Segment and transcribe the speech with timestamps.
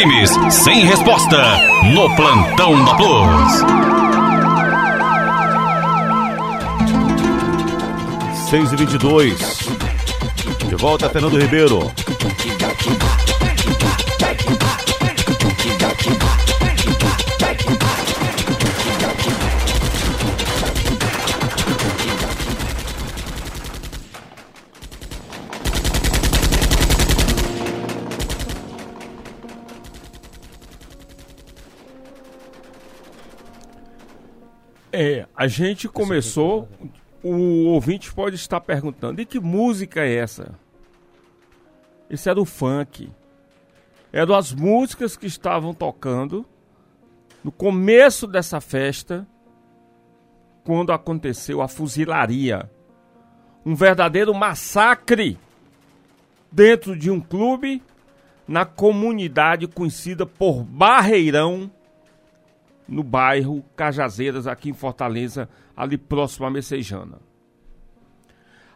[0.00, 1.58] crimes sem resposta
[1.92, 3.52] no plantão da Plus.
[8.48, 9.38] 6 e 22
[10.68, 11.92] De volta, Fernando Ribeiro.
[34.92, 36.68] É, a gente começou.
[37.22, 40.54] O ouvinte pode estar perguntando: e que música é essa?
[42.08, 43.10] Isso é do funk.
[44.12, 46.44] É das músicas que estavam tocando
[47.44, 49.26] no começo dessa festa,
[50.64, 52.68] quando aconteceu a fuzilaria.
[53.64, 55.38] Um verdadeiro massacre
[56.50, 57.82] dentro de um clube
[58.48, 61.70] na comunidade conhecida por Barreirão
[62.90, 67.18] no bairro Cajazeiras, aqui em Fortaleza, ali próximo a Messejana.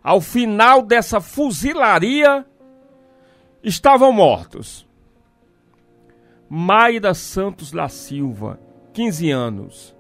[0.03, 2.47] Ao final dessa fuzilaria,
[3.63, 4.87] estavam mortos
[6.49, 8.61] Maida Santos da Silva,
[8.93, 9.97] 15 anos.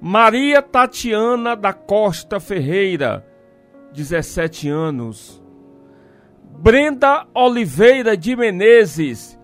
[0.00, 3.24] Maria Tatiana da Costa Ferreira,
[3.92, 5.42] 17 anos.
[6.58, 9.38] Brenda Oliveira de Menezes,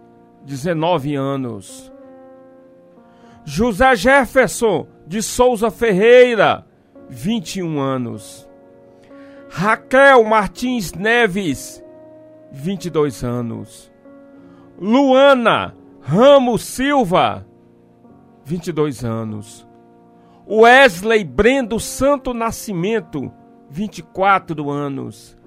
[0.45, 1.93] 19 anos.
[3.49, 6.67] José Jefferson de Souza Ferreira,
[7.09, 8.47] 21 anos.
[9.49, 11.83] Raquel Martins Neves,
[12.53, 13.91] 22 anos.
[14.79, 17.47] Luana Ramos Silva,
[18.45, 19.67] 22 anos.
[20.47, 23.33] Wesley Brendo Santo Nascimento,
[23.71, 25.39] 24 anos.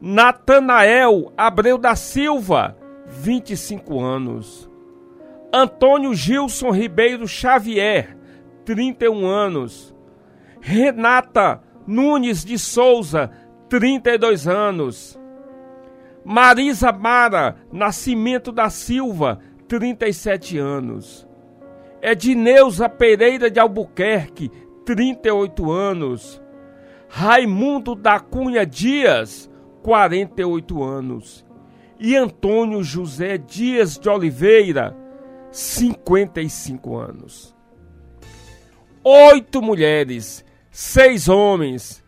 [0.00, 2.74] Natanael Abreu da Silva,
[3.06, 4.70] 25 anos.
[5.56, 8.16] Antônio Gilson Ribeiro Xavier,
[8.64, 9.94] 31 anos.
[10.60, 13.30] Renata Nunes de Souza,
[13.68, 15.16] 32 anos.
[16.24, 19.38] Marisa Mara Nascimento da Silva,
[19.68, 21.24] 37 anos.
[22.02, 24.50] Edneuza Pereira de Albuquerque,
[24.84, 26.42] 38 anos.
[27.08, 29.48] Raimundo da Cunha Dias,
[29.84, 31.46] 48 anos.
[32.00, 35.03] E Antônio José Dias de Oliveira,
[35.54, 37.54] 55 anos.
[39.04, 42.02] Oito mulheres, seis homens,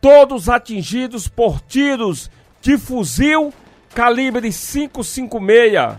[0.00, 2.28] todos atingidos por tiros
[2.60, 3.54] de fuzil
[3.94, 5.98] calibre 556,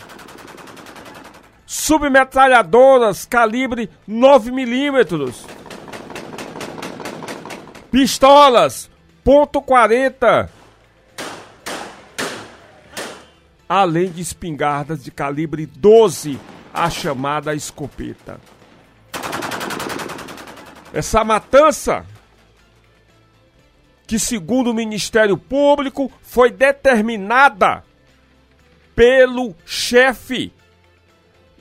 [1.66, 5.46] submetralhadoras calibre 9 milímetros,
[7.90, 8.92] pistolas
[9.24, 10.50] ponto .40,
[13.70, 16.38] além de espingardas de calibre 12
[16.74, 18.40] a chamada escopeta.
[20.94, 22.06] Essa matança,
[24.06, 27.84] que segundo o Ministério Público foi determinada
[28.96, 30.54] pelo chefe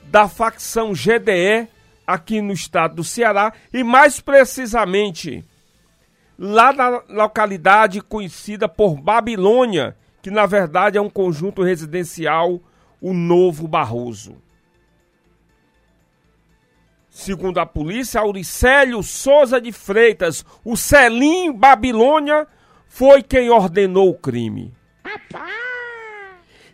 [0.03, 1.67] da facção GDE
[2.05, 5.45] aqui no estado do Ceará e mais precisamente
[6.37, 12.59] lá na localidade conhecida por Babilônia, que na verdade é um conjunto residencial,
[12.99, 14.35] o Novo Barroso.
[17.11, 22.47] Segundo a polícia, Auricélio Souza de Freitas, o Celim Babilônia,
[22.87, 24.73] foi quem ordenou o crime.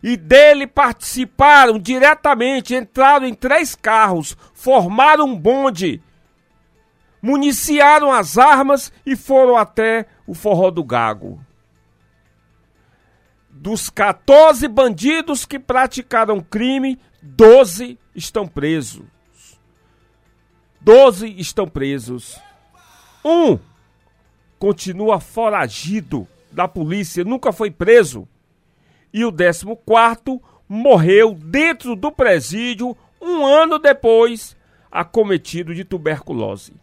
[0.02, 6.03] E dele participaram diretamente, entraram em três carros, formaram um bonde,
[7.20, 11.44] municiaram as armas e foram até o Forró do Gago.
[13.50, 19.16] Dos 14 bandidos que praticaram crime, 12 estão presos.
[20.80, 22.40] Doze estão presos.
[23.24, 23.60] Um
[24.60, 28.28] continua foragido da polícia, nunca foi preso.
[29.14, 34.56] E o décimo quarto morreu dentro do presídio um ano depois,
[34.91, 36.74] acometido de tuberculose.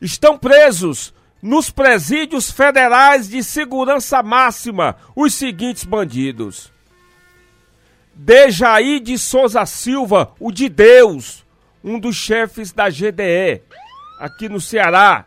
[0.00, 6.71] Estão presos nos presídios federais de segurança máxima os seguintes bandidos:
[8.14, 11.44] Dejaí de Souza Silva, o de Deus,
[11.82, 13.62] um dos chefes da GDE,
[14.18, 15.24] aqui no Ceará.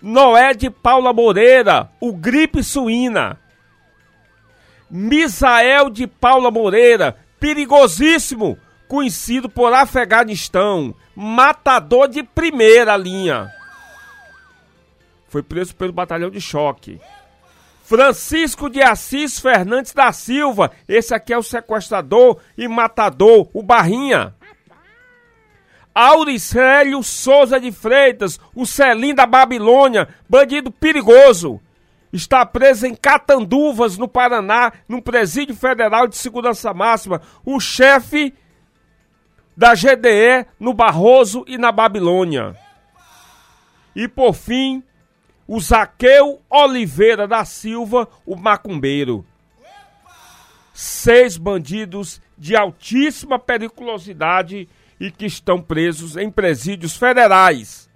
[0.00, 3.38] Noé de Paula Moreira, o gripe suína.
[4.90, 8.58] Misael de Paula Moreira, perigosíssimo,
[8.88, 13.52] conhecido por Afeganistão, matador de primeira linha.
[15.28, 17.00] Foi preso pelo batalhão de choque.
[17.86, 24.34] Francisco de Assis Fernandes da Silva, esse aqui é o sequestrador e matador, o Barrinha.
[25.94, 31.60] Auricélio Souza de Freitas, o Celim da Babilônia, bandido perigoso.
[32.12, 37.22] Está preso em Catanduvas, no Paraná, num presídio federal de segurança máxima.
[37.44, 38.34] O chefe
[39.56, 42.56] da GDE no Barroso e na Babilônia.
[43.94, 44.82] E por fim,
[45.46, 49.24] o Zaqueu Oliveira da Silva, o macumbeiro.
[50.74, 57.88] Seis bandidos de altíssima periculosidade e que estão presos em presídios federais.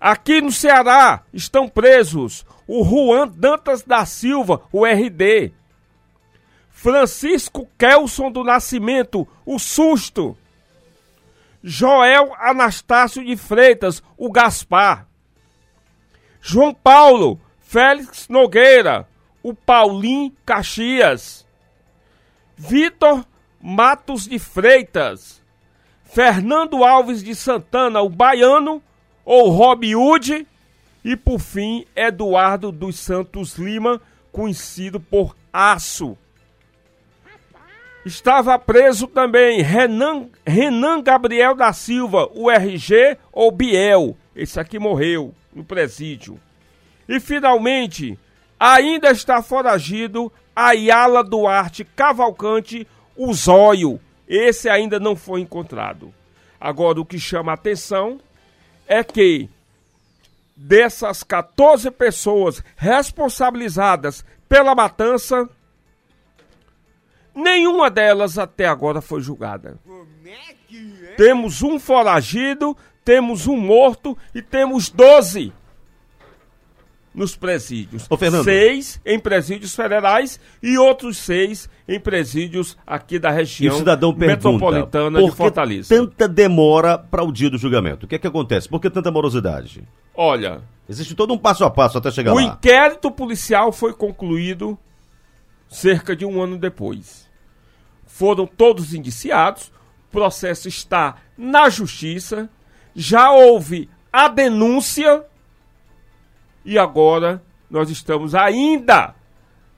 [0.00, 5.52] Aqui no Ceará estão presos o Juan Dantas da Silva, o RD.
[6.68, 10.36] Francisco Kelson do Nascimento, o Susto.
[11.62, 15.05] Joel Anastácio de Freitas, o Gaspar.
[16.48, 19.08] João Paulo Félix Nogueira,
[19.42, 21.44] o Paulim Caxias,
[22.56, 23.26] Vitor
[23.60, 25.42] Matos de Freitas,
[26.04, 28.80] Fernando Alves de Santana, o Baiano,
[29.24, 30.46] ou Rob Hood,
[31.04, 34.00] e por fim Eduardo dos Santos Lima,
[34.30, 36.16] conhecido por Aço.
[38.04, 44.16] Estava preso também Renan, Renan Gabriel da Silva, o RG ou Biel.
[44.36, 46.38] Esse aqui morreu no presídio.
[47.08, 48.18] E finalmente,
[48.60, 52.86] ainda está foragido Ayala Duarte Cavalcante,
[53.16, 53.98] o Zóio.
[54.28, 56.12] Esse ainda não foi encontrado.
[56.60, 58.20] Agora, o que chama a atenção
[58.86, 59.48] é que
[60.54, 65.48] dessas 14 pessoas responsabilizadas pela matança,
[67.34, 69.78] nenhuma delas até agora foi julgada.
[71.16, 72.76] Temos um foragido,
[73.06, 75.52] temos um morto e temos 12
[77.14, 78.04] nos presídios.
[78.10, 78.42] Ô, Fernando.
[78.42, 84.12] Seis em presídios federais e outros seis em presídios aqui da E região o cidadão
[84.12, 85.94] pergunta, metropolitana por de Fortaleza.
[85.96, 88.04] tanta demora para o dia do julgamento?
[88.04, 88.68] O que é que acontece?
[88.68, 89.84] Por que tanta morosidade?
[90.12, 92.42] Olha, Existe todo um passo a passo até chegar o lá.
[92.42, 94.76] inquérito policial foi concluído
[95.68, 97.28] cerca de um ano depois.
[98.04, 99.68] Foram todos indiciados,
[100.08, 102.48] o processo está na justiça,
[102.96, 105.22] já houve a denúncia
[106.64, 109.14] e agora nós estamos ainda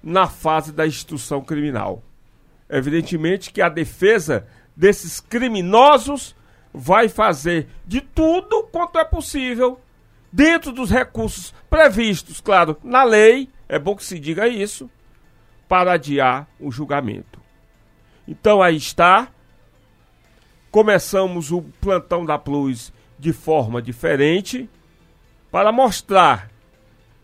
[0.01, 2.01] na fase da instrução criminal.
[2.71, 6.37] Evidentemente que a defesa desses criminosos
[6.73, 9.81] vai fazer de tudo quanto é possível,
[10.31, 14.89] dentro dos recursos previstos, claro, na lei, é bom que se diga isso,
[15.67, 17.41] para adiar o julgamento.
[18.29, 19.29] Então aí está.
[20.71, 24.69] Começamos o plantão da Plus de forma diferente
[25.51, 26.51] para mostrar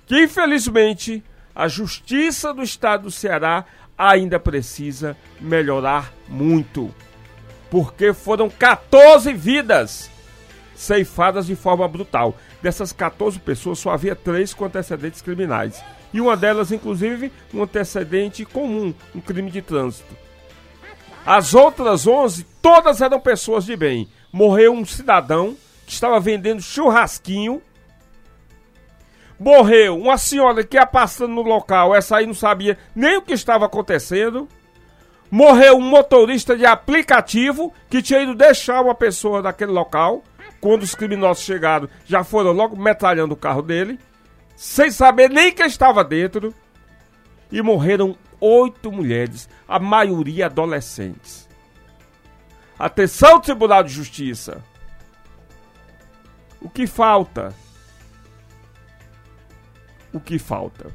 [0.07, 1.23] que, infelizmente,
[1.55, 3.65] a Justiça do Estado do Ceará
[3.97, 6.93] ainda precisa melhorar muito.
[7.71, 10.11] Porque foram 14 vidas
[10.75, 12.37] ceifadas de forma brutal.
[12.61, 15.83] Dessas 14 pessoas, só havia três com antecedentes criminais.
[16.13, 20.17] E uma delas, inclusive, um antecedente comum, um crime de trânsito.
[21.27, 24.09] As outras 11, todas eram pessoas de bem.
[24.33, 25.57] Morreu um cidadão
[25.87, 27.63] que estava vendendo churrasquinho.
[29.39, 33.33] Morreu uma senhora que ia passando no local, essa aí não sabia nem o que
[33.33, 34.49] estava acontecendo.
[35.31, 40.23] Morreu um motorista de aplicativo que tinha ido deixar uma pessoa naquele local.
[40.61, 43.99] Quando os criminosos chegaram, já foram logo metralhando o carro dele,
[44.57, 46.55] sem saber nem quem estava dentro.
[47.51, 51.49] E morreram oito mulheres, a maioria adolescentes.
[52.79, 54.63] Atenção, Tribunal de Justiça.
[56.65, 57.55] O que falta?
[60.15, 60.91] O que falta?